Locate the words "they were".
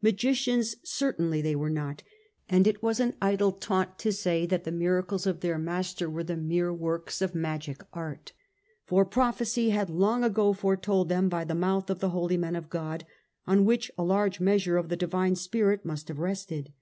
1.42-1.68